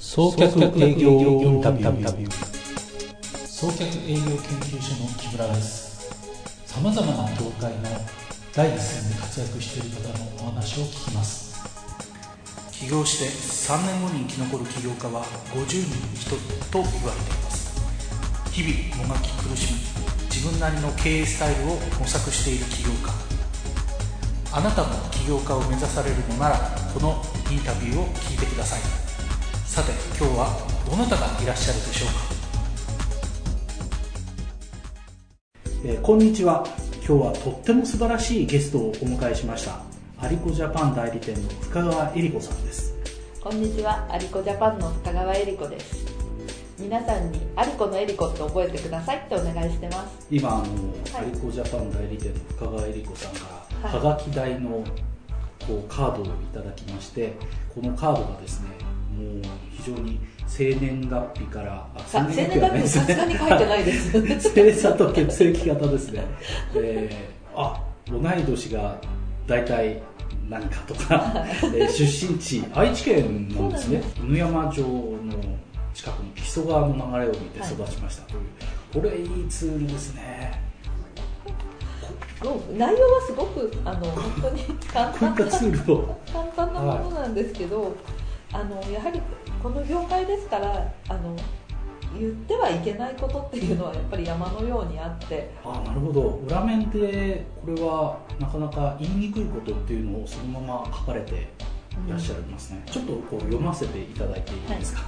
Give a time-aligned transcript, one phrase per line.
[0.00, 2.30] 送客営業インタビュー。
[3.44, 6.14] 送客営業研究所の木村です。
[6.66, 7.82] さまざまな業界の
[8.54, 11.58] 第一線で活躍している方のお話を聞きます。
[12.70, 16.36] 起業して3年後に生き残る起業家は50人に1人
[16.70, 17.82] と言われています。
[18.52, 19.80] 日々もがき苦しみ
[20.30, 23.12] 自分なりの経営スタイルを模索している起業家。
[24.52, 27.20] あなたも起業家を目指されるのならこの
[27.50, 28.80] インタビューを聞いてください。
[29.68, 30.48] さて今日は
[30.90, 32.14] どなたがいらっしゃるでしょうか？
[35.84, 36.64] えーこんにちは。
[37.06, 39.82] 今日はとっても素晴らしいゲストをお迎えしました。
[40.18, 42.94] アリコジャパン代理店の深川恵里子さんです。
[43.40, 46.06] こんにちは、アリコジャパンの深川恵里子です。
[46.78, 50.26] 皆さんにアリコの恵里子って覚えてくださいってお願いしてます。
[50.30, 50.66] 今あの、は
[51.22, 51.28] い。
[51.28, 53.40] アリコジャパン代理店の深川恵里子さんか
[53.82, 54.02] ら、はい。
[54.02, 54.82] はがき代の
[55.66, 57.34] こうカードをいただきまして
[57.74, 58.70] このカードがですね
[59.18, 64.12] もう非常に生年月日から生年月日さすがに書いてないです。
[64.50, 66.24] 星座と血液型ですね、
[66.76, 68.96] えーあ同い年が
[69.48, 70.00] 大体
[70.48, 71.44] 何かとか、
[71.74, 74.02] えー出身地愛知県なんですね。
[74.22, 74.94] 犬山城の
[75.92, 78.22] 近くの木曽川の流れを見て育ちました。
[78.22, 78.40] という、
[78.94, 80.62] これいいツールですね。
[82.78, 86.18] 内容はすごくあの本当に簡単なツールを。
[86.32, 87.96] 簡単なものなんですけど、
[88.52, 89.20] あのやはり
[89.62, 91.36] この業界ですからあの
[92.18, 95.50] 言ってはいけないことっていうのはやっぱり山のようにあって。
[95.64, 96.40] あなるほど。
[96.46, 101.48] 裏面でこれはなかなか言いにくいことっていうのをそのまま書かれて
[102.06, 105.02] いらっしゃいますね、ちょっとこう読ませていただいていいですか、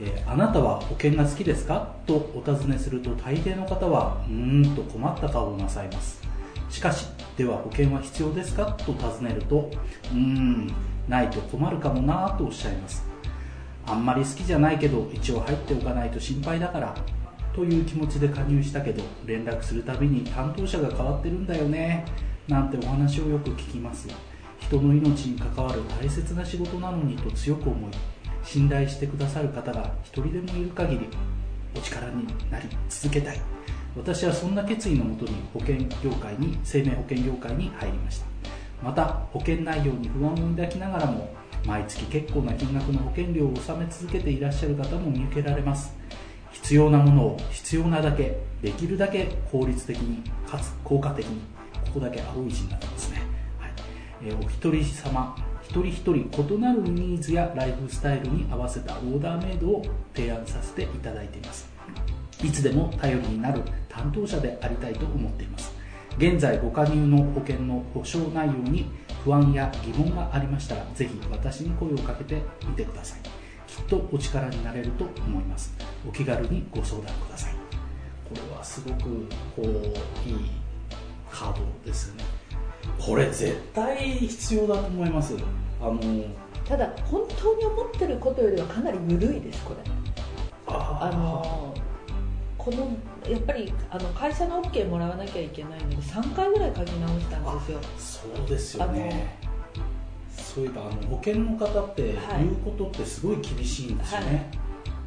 [0.00, 1.92] えーあなたは保険が好きですか？
[2.06, 6.22] とお尋ねすると大抵の方はうーんと困った顔をなさいます。
[6.70, 7.06] しかし
[7.38, 8.66] では保険は必要ですか？
[8.66, 9.70] と尋ねると
[10.12, 10.74] うーん
[11.08, 13.06] ないと困るかもなとおっしゃいます。
[13.86, 16.94] あんまり好きじゃないけど一応入っておかないと心配だから
[17.54, 22.04] という気持ちで加入したけど連絡するたびに担当者が変わってるんだよね
[22.48, 24.06] なんてお話をよく聞きます
[24.58, 27.90] 人の命に関わる大切な仕事なのにと強く思い
[28.44, 31.08] 信頼してくださる方が一人でもいる限り
[31.74, 33.40] お力になり続けたい。
[33.96, 38.26] 私はそんな決意のもとに保険業界に生命保険業界に入りました。
[38.82, 41.28] また保険内容に不安を抱きながらも
[41.66, 45.96] 毎月結構な金額の保険料を納め続けていらっしゃる方も見受けられます。
[46.52, 51.40] 必要なものを必要なだけできるだけ効率的にかつ効果的に
[51.86, 53.22] ここだけ青い字になってますね、
[53.58, 53.72] はい。
[54.24, 59.84] えーお一人様一人一人異なるニーズやライフスタイルに合わせたオーダーメイドを
[60.14, 61.77] 提案させていただいています。
[62.42, 65.72] いつでも頼りになる担当者でありたいと思っています。
[66.18, 68.90] 現在ご加入の保険の保証内容に
[69.24, 73.20] 不安や疑問がありましたらぜひ私に声をかけてみてください。
[73.68, 75.74] きっとお力になれると思います。
[76.08, 77.52] お気軽にご相談ください。
[78.28, 79.02] これはすごく
[79.54, 80.50] こういい
[81.30, 82.24] カードですね。
[82.98, 85.34] これ絶対必要だと思います。
[85.80, 86.00] あの
[86.64, 89.90] ただ本当に思ってることよりはかなり緩いですこれ。
[90.66, 91.67] ああの
[92.68, 97.80] このやっぱりあの会社の OK もらわなきゃいけないので3回ぐらい書き直したんですよ。
[97.98, 99.38] そうですよね。
[100.36, 102.44] そういえばあの保険の方ってはい。
[102.44, 104.50] 言うことってすごい厳しいんですよね、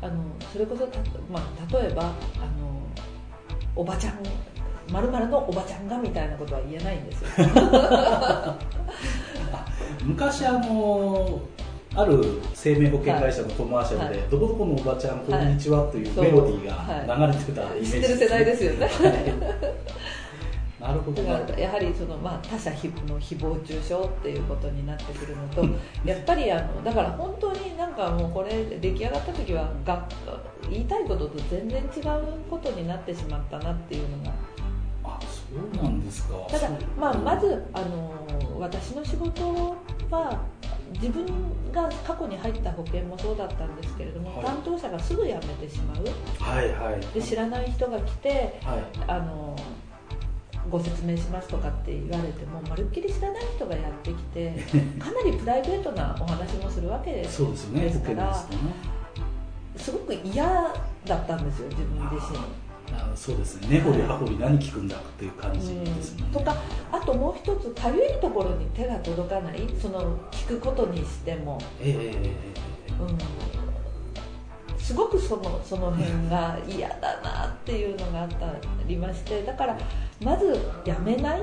[0.00, 0.98] あのそれこそた、
[1.30, 2.12] まあ、例えばあの
[3.76, 4.14] おばちゃん
[4.90, 7.28] まるのおばちゃんがみたいなことは言えないんですよ。
[10.04, 11.39] 昔あの
[12.00, 18.90] ある生命保険会社のコマーシャルで、はどこどこのおばちゃんこんにちはというメロディーが流れてたイメージ知ってる世代ですよね。
[20.80, 21.22] なるほど。
[21.22, 22.76] だなからやはりその、まあ、他者の
[23.20, 25.62] 誹謗中傷っていうことになってくるのと
[26.08, 30.08] やっぱりあのだから本当になんかもうこれ出来上がった時はが
[30.70, 34.32] 言いたいことと全然違うことになってしまったなっていうのが。
[35.02, 36.34] あそうなんですか。
[36.48, 39.76] ただまあ、まずあの私の仕事
[40.10, 40.40] は
[41.00, 41.24] 自分
[41.72, 44.44] が過去に入った保険もそうだったんですけれども、はい。
[44.44, 46.04] 担当者がすぐ辞めてしまう。
[46.42, 47.00] はいはい。
[47.14, 48.82] で知らない人が来てはい。
[49.06, 49.56] あの
[50.68, 54.54] ご説明しますとかって言われてもまるっきり知らない人がやってきて
[55.00, 58.46] かなりプライベートなお話もするわけですそうですよねですから
[59.76, 60.44] すごく嫌
[61.06, 62.38] だったんですよ自分自身。
[62.92, 63.68] あそうですね。
[63.70, 66.56] 根掘り葉掘り何聞くんだっていう感じですもんね、とか
[66.92, 72.36] あともう一つかゆいところに手が届かないその聞くことにしても、ええええ
[72.88, 78.54] えうん、すごくそのその辺が嫌だなっていうのがあった
[78.86, 79.78] りましてだから
[80.22, 81.42] まずやめない。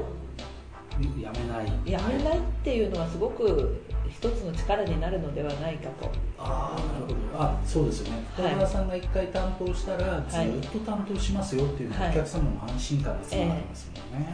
[1.00, 1.92] えやめない。
[1.92, 6.12] やめないっていうのはすごく一つの力になるのではないかと。
[6.38, 7.44] ああなるほど。
[7.44, 8.26] あそうですよね。
[8.36, 8.46] はい。
[8.48, 12.12] 北川さんが一回担当したらずはいっと担当しますよっていうのははい。
[12.12, 14.28] お客様も安心感につながりますもんね、